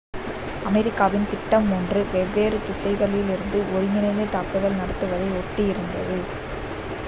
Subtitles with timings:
[0.65, 6.19] அமெரிக்காவின் திட்டம் மூன்று three வெவ்வேறு திசைகளிலிருந்து ஒருங்கிணைந்த தாக்குதல் நடத்துவதை ஒட்டி இருந்தது